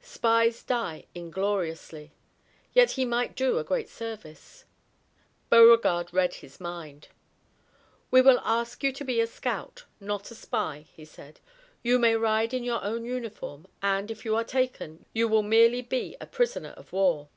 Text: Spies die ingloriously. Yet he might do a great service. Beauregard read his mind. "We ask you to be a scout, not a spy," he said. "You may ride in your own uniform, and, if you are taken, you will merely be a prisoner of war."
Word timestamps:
Spies 0.00 0.62
die 0.62 1.04
ingloriously. 1.14 2.12
Yet 2.72 2.92
he 2.92 3.04
might 3.04 3.36
do 3.36 3.58
a 3.58 3.64
great 3.64 3.90
service. 3.90 4.64
Beauregard 5.50 6.10
read 6.10 6.32
his 6.36 6.58
mind. 6.58 7.08
"We 8.10 8.22
ask 8.26 8.82
you 8.82 8.92
to 8.94 9.04
be 9.04 9.20
a 9.20 9.26
scout, 9.26 9.84
not 10.00 10.30
a 10.30 10.34
spy," 10.34 10.86
he 10.94 11.04
said. 11.04 11.38
"You 11.82 11.98
may 11.98 12.16
ride 12.16 12.54
in 12.54 12.64
your 12.64 12.82
own 12.82 13.04
uniform, 13.04 13.66
and, 13.82 14.10
if 14.10 14.24
you 14.24 14.34
are 14.36 14.42
taken, 14.42 15.04
you 15.12 15.28
will 15.28 15.42
merely 15.42 15.82
be 15.82 16.16
a 16.18 16.26
prisoner 16.26 16.70
of 16.78 16.90
war." 16.94 17.28